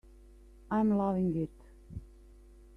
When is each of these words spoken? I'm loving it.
I'm 0.71 0.97
loving 0.97 1.35
it. 1.37 1.51